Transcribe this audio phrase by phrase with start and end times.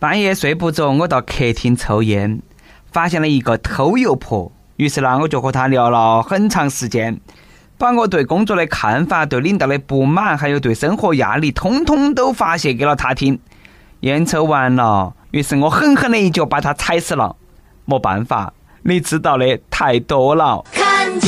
[0.00, 2.40] 半夜睡不着，我到客厅抽烟，
[2.92, 4.52] 发现了一个偷油婆。
[4.76, 7.20] 于是呢，我就和她聊了很长时间，
[7.76, 13.40] 把我对工作的看法、对领导的不满，还有对生活压力，通通都发泄给了她听。
[14.00, 17.34] 烟抽完了，于是我狠狠的一脚把她踩死了。
[17.84, 18.52] 没办法，
[18.82, 20.64] 你知道的太多了。
[20.70, 21.18] 看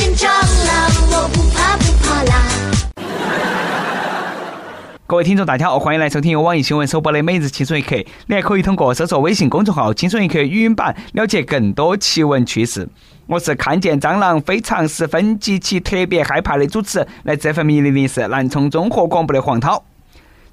[5.11, 7.97] 各位听众，大家好，欢迎来收听由网易新闻首播的《每日轻松一刻》。
[8.27, 12.87] 你还可以通过搜索微信公众号“轻松一刻”语音版了解更多奇闻趣事。
[13.27, 19.83] 我是看见蟑螂非常十分极其特别害怕的主持，来自 FM 一零零四南充综合广播的黄涛。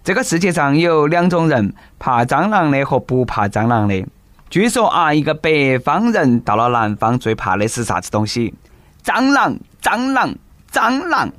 [0.02, 4.04] 这个世界上有两种人：怕蟑螂的和不怕蟑螂的。
[4.50, 8.52] 据说啊，一个北方人到了南方最怕的是啥子东西？
[9.04, 9.56] 蟑螂！
[9.80, 10.34] 蟑螂！
[10.72, 11.30] 蟑螂！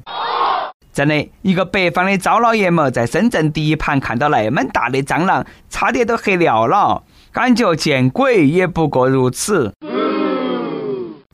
[0.99, 9.73] 真的，一个北方的糟老爷们在深圳第一盘看到那么大的蟑螂，差点都吓尿了，感觉见鬼也不过如此。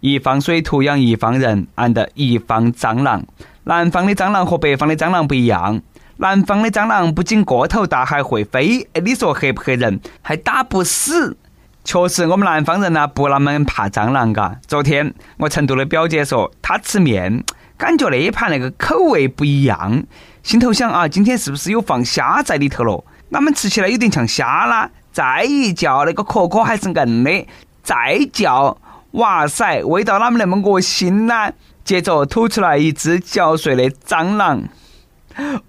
[0.01, 3.25] 一方水土养一方人，安得一方蟑螂。
[3.63, 5.81] 南方的蟑螂和北方的蟑螂不一样，
[6.17, 8.87] 南方的蟑螂不仅个头大，还会飞。
[8.93, 9.99] 哎，你说吓不吓人？
[10.21, 11.35] 还打不死。
[11.83, 14.57] 确实，我们南方人呢不那么怕蟑螂嘎。
[14.67, 17.43] 昨天我成都的表姐说，她吃面。
[17.77, 20.03] 感觉那一盘那个口味不一样，
[20.43, 23.03] 心头想啊，今天是不是有放虾在里头了？
[23.29, 24.89] 哪们吃起来有点像虾啦？
[25.11, 27.47] 再一叫，那个壳壳还是硬的。
[27.83, 28.77] 再叫，
[29.11, 31.51] 哇塞，味道哪么那么恶心呢？
[31.83, 34.63] 接着吐出来一只嚼碎的蟑螂。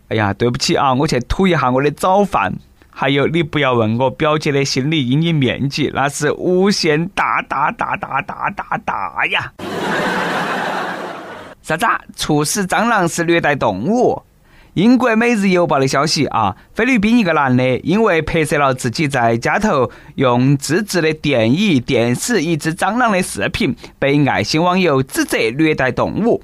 [0.09, 2.55] 哎呀，对不起啊，我去吐一下我的早饭。
[2.91, 9.53] 还有，你不要问我表姐的心理阴影面积，那是无限大大大大大大大呀！
[11.67, 11.85] 啥子？
[12.15, 14.23] 促使蟑螂是虐待动物？
[14.75, 26.41] 英国《每日邮报》的消息啊，菲律宾一个男的因为拍摄了自己在家头用自制的电椅电死一只蟑螂的视频，被爱心网友指责虐待动物。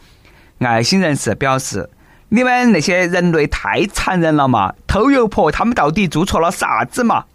[0.59, 1.89] 爱心人士表示
[2.31, 4.75] ：“你们那些人类太残忍了嘛！
[4.89, 7.27] 偷油婆他们到底做错了啥子嘛？”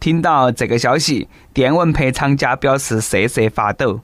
[0.00, 4.00] 听到这个消息，电蚊拍厂家表示瑟瑟发抖。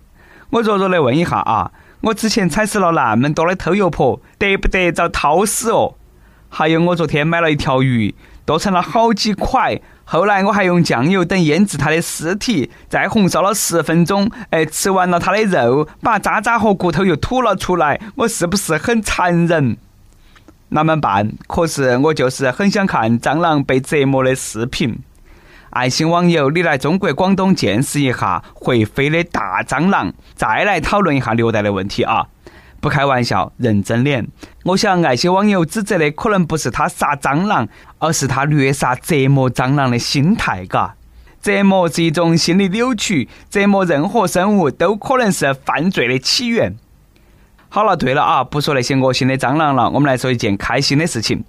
[0.50, 1.70] 我弱弱的问一下啊！
[2.04, 5.94] 我之前踩死了那么多的偷油婆，得不得遭掏死哦？
[6.50, 19.78] 还有我昨天买了一条鱼，剁成了好几块，后来我还用酱油等腌制它的尸体，再红烧了十分钟，哎，吃完了它的肉，把渣渣和骨头又吐了出来，我是不是很残忍？
[20.68, 21.32] 那么办？
[21.46, 24.98] 可是我就是很想看蟑螂被折磨的视频。
[25.74, 32.28] 爱心网友，你来中国广东见识一下会飞的大蟑螂，再来讨论一下虐待的问题啊！
[32.80, 34.24] 不开玩笑，认真点。
[34.62, 37.66] 我想，爱心网友指责的可能不是他杀蟑螂，
[37.98, 40.94] 而是他虐杀折磨蟑螂的心态，嘎。
[41.42, 46.76] 折磨是一种心理扭曲，折磨任何生物都可能是犯罪的起源。
[47.68, 51.42] 好了，对了啊，不说那些恶心的蟑螂了，我们来说一件开心的事情。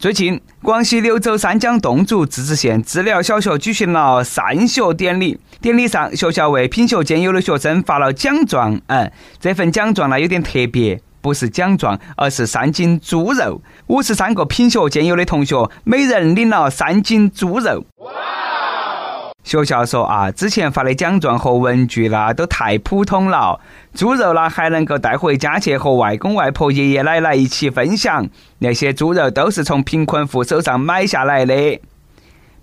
[0.00, 5.38] 最近，广西柳州三江侗族自治县知了小学举行了散学典礼。
[5.60, 8.80] 典礼上，学校为品学兼优的学生发了奖状。
[8.86, 13.60] 嗯，这份奖状呢有点特别，不是奖状，而是三斤猪肉。
[13.88, 17.84] 五十三个品学兼优的同学，每人领了三斤猪肉。
[19.50, 23.58] 学校说啊，之前发的奖状和文具啦都太普通了，
[23.92, 28.28] 猪肉啦还能够带回家去和外公外婆、爷爷奶奶一起分享。
[28.60, 31.80] 那些猪肉都是从贫困户手上买下来的，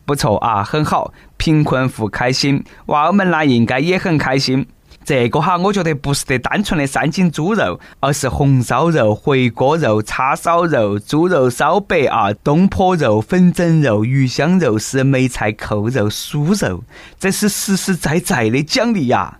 [0.06, 4.66] 不错啊，很好，贫困户开心，娃儿们呢应该也很开心。
[5.08, 16.84] 这个哈，我觉得不是得单纯的三斤猪肉，而是红烧肉、回锅肉、叉烧肉、猪肉烧白啊、东坡肉、粉蒸肉、鱼香肉丝、梅菜扣肉、酥肉，
[17.18, 19.40] 这是实实在在的奖励呀！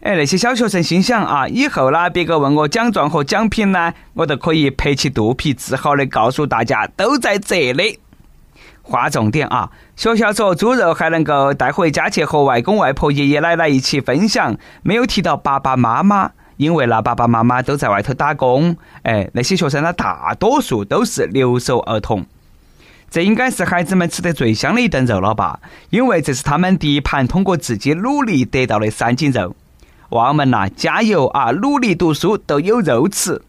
[0.00, 7.98] 哎，那些小学生心想啊，以后呢，别个问我奖状和奖品呢，我都可以拍起肚皮，自豪的告诉大家，都在这里。
[8.86, 9.70] 划重点啊！
[9.96, 18.76] 学校说猪肉还能够带回家去和外公外婆、爷爷奶奶一起分享，没有提到爸爸妈妈，因为那爸爸妈妈都在外头打工。
[19.02, 22.26] 哎，那些学生呢，大多数都是留守儿童，
[23.10, 25.60] 这应该是孩子们吃得最香的一顿肉了吧？
[25.88, 29.56] 因为这是他们第一盘通过自己努力得到的三斤肉。
[30.10, 31.50] 娃们呐，加油啊！
[31.50, 33.40] 努力读书都有肉吃。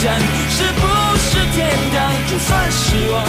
[0.00, 2.12] 站是不是天堂？
[2.30, 3.24] 就算失望。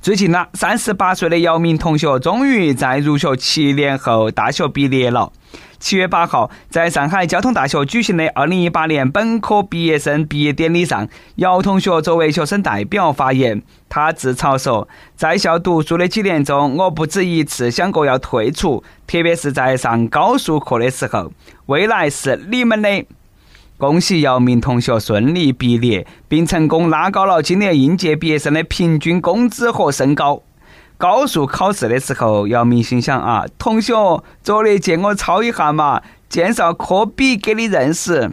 [0.00, 5.30] 最近呢，三十八岁的姚明同学终于在入学七年后大学毕业了。
[5.78, 13.62] 七月八号，在上海交通大学举行的二零一八年本科毕业生毕业典礼上，姚同学作为学生代表发言。
[13.90, 21.30] 他自嘲说：“在校读书的几年中，我不止一次想过要退出，特别是在上高数课的时候。
[21.66, 23.04] 未来是你们的。”
[23.78, 30.42] 恭喜姚明同学顺利毕业，并成功拉高了今年应届毕业生的平均工资和身高。
[30.96, 38.30] 高数考试的时候，姚明心想啊，同学，昨日借我抄一下嘛，介绍科比给你认识。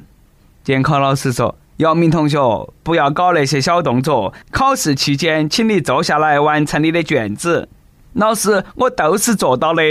[0.64, 2.40] 监考老师说：“姚明同学，
[2.82, 7.68] 不要搞那些小动作，考试期间，请你坐下来完成你的卷子。”
[8.16, 9.84] 老师，我都是做到的。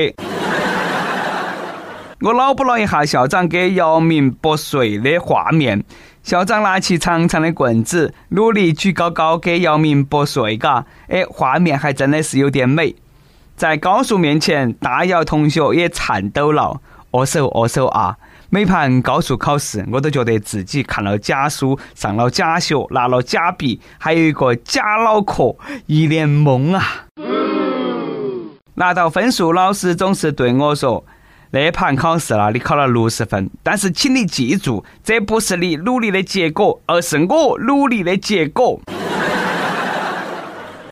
[2.23, 5.83] 我脑补了一下校长给姚明拨穗的画面，
[6.23, 12.95] 校长拿起长长的棍子，努力举高高给姚明拨穗，嘎，哎，画面还真的是有点美。
[13.57, 16.81] 在高数面前，大姚同学也颤抖了，
[17.11, 18.17] 握手握手啊！
[18.51, 26.85] 每盘高数考试，我都觉得自己看了假书，上了假学，拿了假笔，还有一个假脑壳，一脸懵啊！
[28.75, 31.05] 拿到分数，老师总是对我说。
[31.55, 38.81] 那盘考试了，你考了六十分，但是请你记住，这不是你努力的结果，而是我努力的结果。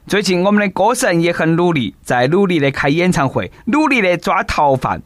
[0.07, 5.01] 最近我们的歌神也很努力，在努力的开演唱会，努力的抓逃犯，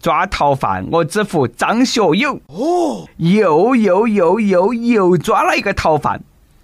[0.00, 2.40] 抓逃犯，我只服张学友。
[2.46, 6.22] 哦，又又又又又抓了一个逃犯。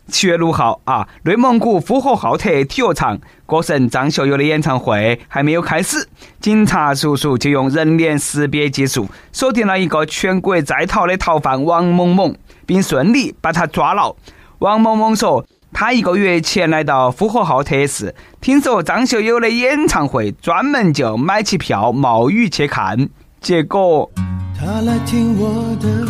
[0.09, 6.09] 七月六号啊，内蒙古呼和浩特体育场，歌神张学友的演唱会还没有开始，
[6.41, 14.15] 警察叔叔就用人脸识别技术锁定了一个全国在逃的逃犯王某某，并顺利把他抓了。
[14.61, 23.09] 王某某说，他一个月前来到呼和浩特市，听说张学友的演唱会，专门就买起票冒雨去看，
[23.41, 24.11] 结果
[24.59, 26.07] 他来听我的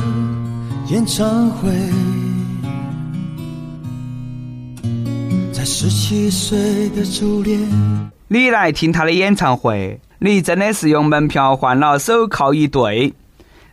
[0.88, 2.15] 演唱会。
[5.66, 7.58] 十七岁的初恋，
[8.28, 13.12] 你来听他的演唱会，你真的是用门票换了手铐一对。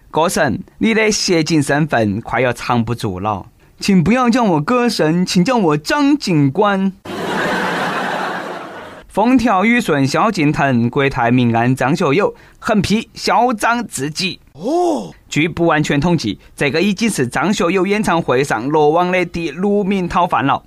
[0.10, 3.46] 歌神，你的协警身份快要藏不住了，
[3.80, 6.92] 请不要叫我歌神，请叫我张警官。
[9.08, 14.40] 风调雨顺萧敬腾，国泰民安张学友，横批嚣张至极。
[14.54, 20.64] 哦，据不完全统计，这个已经是张学友演唱会上落网的第六名逃犯了。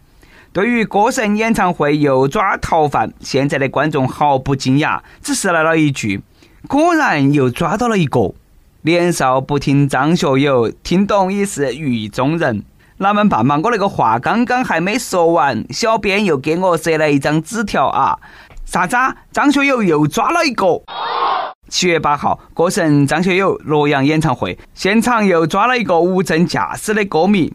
[0.57, 6.23] 对于歌神演唱会又抓逃犯，现在的观众毫不惊讶，只是来了一句
[6.67, 8.33] ：“果然又抓到了一个。”
[8.81, 12.65] 年少不听张学友，听懂已是狱中人。
[12.97, 13.61] 哪们办嘛？
[13.63, 18.17] 我那个话刚刚还没说完，小编又给我塞了一张纸条啊！
[18.65, 18.97] 啥子？
[19.31, 20.83] 张学友又抓了一个。
[21.69, 27.53] 七月八号，歌神张学友洛阳演唱会现场又抓了一个无证驾驶的歌迷。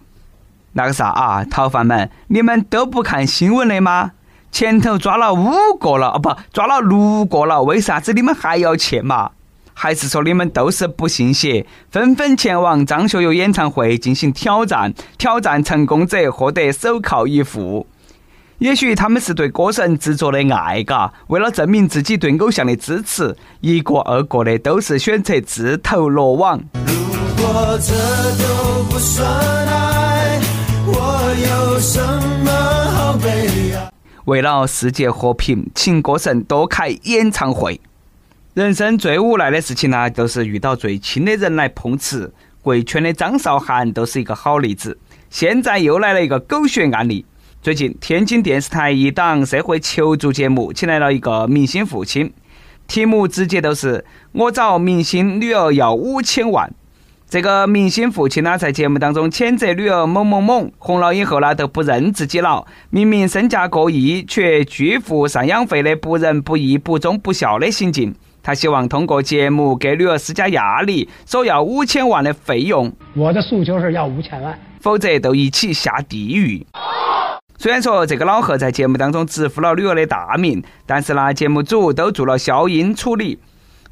[0.74, 4.12] 那个啥啊，逃犯们，你们都不看新闻的吗？
[4.52, 9.32] 前头抓了五个了，哦不，抓了六个了，为啥子你们还要去嘛？
[9.74, 14.94] 还是说你们都是不信邪，纷纷前往张学友演唱会进行挑战？
[15.18, 17.88] 挑战成功者获得手铐一副。
[18.60, 26.62] 也许他们是对歌神执着的爱，嘎，为了证明自己对偶像的支持，一个二个的都是选择自投罗网。
[26.86, 27.94] 如果这
[28.44, 29.28] 都不算
[29.68, 30.01] 爱。
[31.42, 32.00] 有什
[32.44, 33.92] 么好悲哀？
[34.26, 37.80] 为了世界和平，请歌神多开演唱会。
[38.54, 42.34] 人生最无奈的事情呢，就是遇到最亲的人来碰瓷。
[42.62, 44.98] 贵圈的张韶涵都是一个好例子。
[45.30, 47.26] 现在又来了一个狗血案例。
[47.62, 52.34] 最近，天津电视台一档社会求助节目，请来了一个明星父亲，
[52.88, 56.72] 题目直接都是“我找明星女儿要五千万”。
[57.32, 62.66] 这个明星父亲呢，在节目当中谴责女儿某某某红了以后呢，都不认自己了。
[62.90, 68.14] 明明身价过亿，却拒付赡养费的不仁不义、不忠不孝的行径。
[68.44, 72.92] 他希望通过节目给女儿施加压力，索要五千万的费用。
[73.16, 76.68] 我的诉求是要五千万，否则都一起下地狱。
[77.58, 83.40] 虽然说这个老贺在节目当中直呼了女儿的大名，但是呢，节目组都做了消音处理，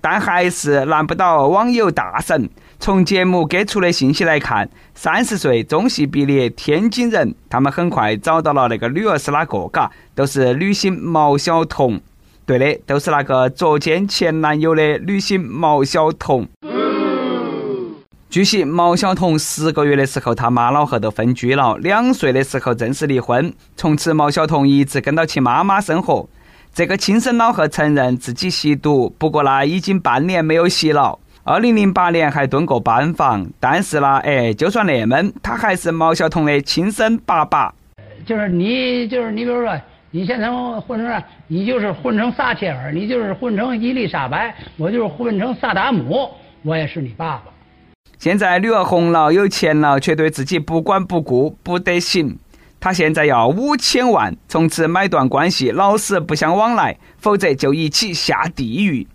[0.02, 2.50] 但还是难不倒网友大神。
[2.82, 9.68] 从节目给出的信息来看，三十岁中戏毕业天津人，他们很快找到了那个女儿是哪个？
[9.68, 12.00] 嘎，都是女星毛晓彤。
[12.46, 16.48] 对的，都是那个捉奸前男友的女星毛晓彤。
[18.30, 26.28] 据悉，毛晓彤十个月的时候，他妈老汉都分居了；两岁的时候正式离婚，从此毛晓彤一直跟到其妈妈生活。
[26.74, 31.20] 这个亲生老汉承认自己吸毒，不过呢，已经半年没有吸了。
[31.50, 37.74] 二零零八年还蹲过班房，但是呢，哎，就算那么，他还是毛晓彤的亲生爸爸。
[38.24, 39.76] 就是你，就是你，比如说，
[40.12, 40.48] 你现在
[40.82, 46.30] 混成，你就是混成撒切尔，你就是混成伊丽莎白，我就是混成萨达姆，
[46.62, 47.46] 我也是你爸爸。
[48.20, 52.38] 现在女儿红了，有钱了，却对自己不管不顾，不得行。
[52.80, 59.08] 他现在要五千万，从此买断关系，老死不相往来，否则就一起下地狱。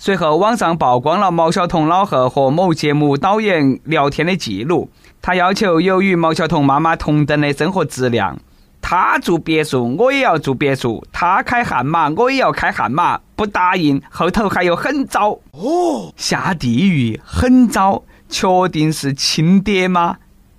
[0.00, 4.88] 随后，网上曝光了毛晓彤老贺和某节目导演聊天的记录。
[5.20, 8.38] 他要求有与毛晓彤妈妈同等的生活质量。
[8.80, 13.18] 他住别墅，我也要住别墅；他开悍马，我也要开悍马。
[13.34, 16.12] 不答应，后头还有狠招哦！
[16.16, 20.18] 下地狱，狠招，确定是亲爹吗？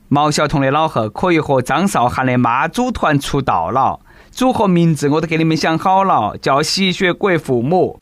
[0.10, 7.98] 毛晓彤的老贺可以和张韶涵的妈组团出道了，组合名字我都给你们想好了，叫吸血鬼父母。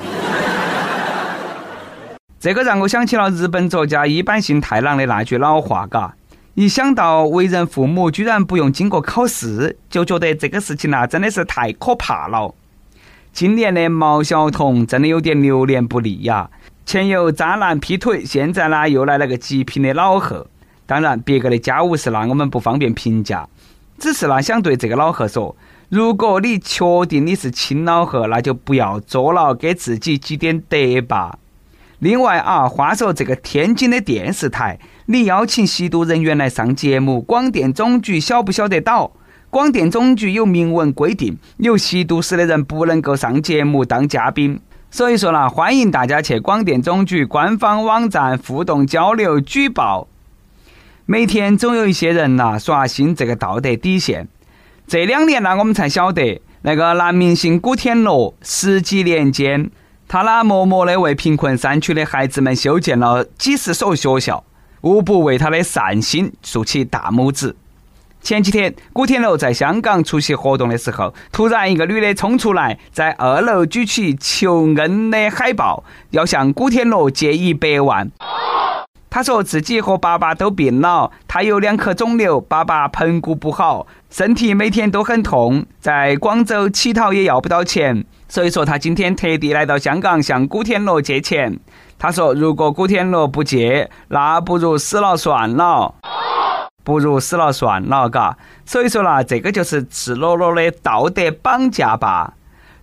[2.47, 6.15] 这个让我想起了日本作家一般性太郎的那句老话，嘎，
[6.53, 12.55] 一想到为人父母居然不用经过考试，就觉得这个事情呐真的是太可怕了。
[13.33, 16.49] 今年的毛晓彤真的有点流年不利呀，
[16.85, 20.47] 前有渣男劈腿，现在呢又来了个极品的老贺。
[20.85, 23.45] 当然，别个的家务事呢我们不方便评价，
[23.99, 25.53] 只是呢想对这个老贺说，
[25.89, 31.39] 如果你确定你是亲老贺，那就不要作了，给自己积点德吧。
[31.99, 39.11] 另外啊，话说这个天津的电视台，你邀请吸毒人员来上节目，广电总局晓不晓得到？
[39.49, 44.59] 广电总局有明文规定，有吸毒史的人不能够上节目当嘉宾。
[44.91, 50.07] 所以说呢，欢迎大家去广电总局官方网站互动交流举报。
[51.07, 54.27] 每天总有一些人呐刷新这个道德底线。
[54.85, 59.71] 这两年呢，我们才晓得那个男明星古天乐十几年间。
[60.09, 64.41] 他那默默的为贫困山区的孩子们修建了几十所学校，
[64.81, 67.53] 无不为他的善心竖起大拇指。
[68.21, 78.09] 前几天，古天乐在香港出席活动的时候，突然一个女的冲出来，在二楼举起求恩的海报，要向古天乐借一百万。
[79.17, 88.05] 他说自己和爸爸都病了，他有两颗肿瘤，爸爸盆骨不好，身体每天都很痛，在广州乞讨也要不到钱。
[88.27, 91.59] 所以说，他今天特地来到香港向古天乐借钱。
[91.97, 95.95] 他说，如果古天乐不借，那不如死了算了，
[96.83, 98.37] 不如死了算了，嘎。
[98.67, 102.35] 所以说啦，这个就是赤裸裸的道德绑架吧。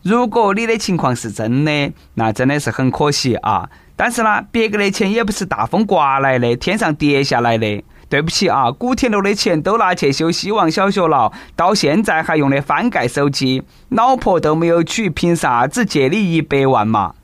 [0.03, 3.71] 如果你的情况是真的，那真的是很可惜啊。
[3.97, 7.85] 但是呢，别个的钱也不是大风刮来的，天上跌下来的。
[8.07, 17.15] 对不起啊，古天乐的钱都拿去修希望小学了，到现在还用的翻盖手机，老婆都没有娶，凭啥子借你一百万嘛？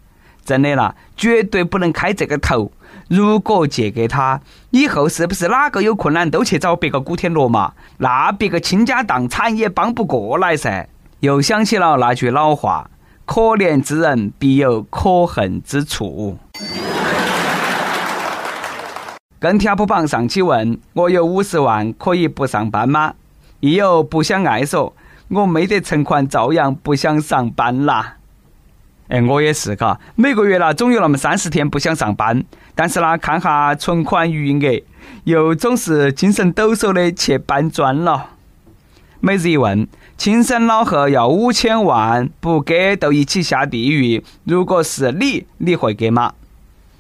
[0.45, 2.73] 真的啦，绝对不能开这个头。
[3.09, 7.73] 如果借给他，以后是不是哪个有困难都去找别个古天乐嘛？
[7.99, 10.89] 那别个倾家荡产也帮不过来噻。
[11.21, 12.91] 又想起了那句老话：
[13.33, 16.37] 可怜之人必有可恨之处。
[19.39, 23.15] 跟贴谱榜上去问我有五十万可以不上班吗？
[23.61, 24.93] 亦有不想爱说，
[25.29, 28.17] 我没得存款照样不想上班啦。
[29.07, 32.43] 哎，我也是嘎，每个月啦总有那么三十天不想上班，
[32.75, 34.83] 但是啦看哈存款余额，
[35.23, 38.31] 又总是精神抖擞的去搬砖了。
[39.23, 39.87] 每日一问：
[40.17, 44.25] 亲生老贺要五千万，不给都一起下地狱。
[44.45, 46.33] 如果是你，你会给吗？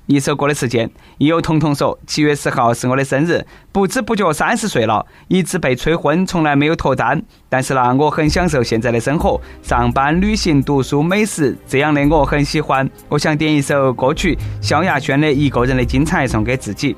[0.04, 7.22] 一首歌的时间，亦有彤彤说：七月十号是我的生日，不知不觉三十岁了，一直被催婚，从来没有脱单。
[7.48, 12.86] 但是呢，我很享受现在的生活，上班、旅行、读书、美食，这样的我很喜欢。
[13.08, 16.94] 我想点一首歌曲，萧亚轩的《一个人的精彩》送给自己。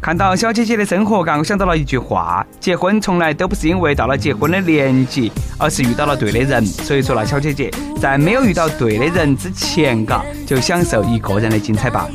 [0.00, 6.64] 看到小姐姐的生活，让我想到了一句话：结婚从来都不是因为到了结婚的年纪，而是遇到了对的人。
[6.64, 12.08] 所以说呢，小姐姐在没有遇到对的人之前，嘎，就享受一个人的精彩吧。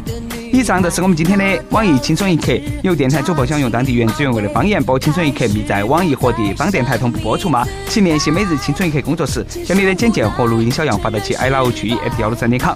[0.51, 2.53] 以上就是我们今天的网易轻松一刻。
[2.83, 7.65] 有电台主播想用当地原汁原味的方言播《轻松一刻》，密在网易和地方电台同步播出吗？
[7.89, 12.75] 请联系每日轻松一刻工作室，将你的简介和录音小样发到其 i love 曲艺 at 幺六三点 com。